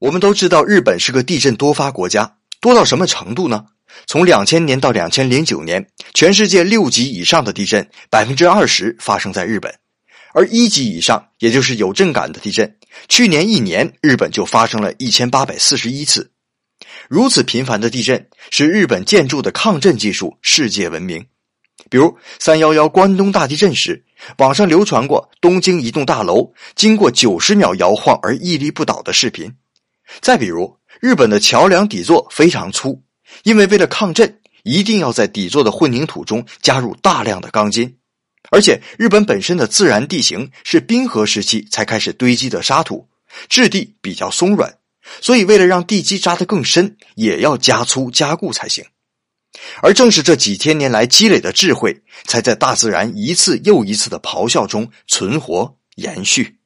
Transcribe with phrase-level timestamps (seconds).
[0.00, 3.66] 我们都知道，日本是个地震多发国家，多到什么程度呢？
[4.06, 9.74] 从两千年到两千零九年，全世界六级以上的地震百分之二十发生在日本，
[10.32, 12.78] 而一级以上，也就是有震感的地震，
[13.10, 16.30] 去年一年日本就发生了一千八百四十一次。
[17.06, 21.22] 如此频繁的地震，使日本建筑的抗震技术世界闻名。
[21.90, 24.02] 比如三幺幺关东大地震时，
[24.38, 29.52] 网上流传过东京一栋大楼经过九十秒摇晃而屹立不倒的视频。
[30.20, 33.02] 再比如，日本的桥梁底座非常粗，
[33.44, 37.96] 因为为了抗震，一定要在底座的混凝土中加入大量的钢筋。
[38.50, 43.08] 而且，日本本身的自然地形是冰河时期才开始堆积的沙土，
[43.48, 44.78] 质地比较松软，
[45.20, 48.84] 所以为了让地基扎得更深，也要加粗加固才行。
[49.82, 56.59] 而正是这几千年来积累的智慧，才在大自然一次又一次的咆哮中存活延续。